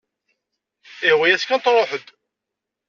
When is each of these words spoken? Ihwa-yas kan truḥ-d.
Ihwa-yas 1.09 1.43
kan 1.45 1.61
truḥ-d. 1.63 2.07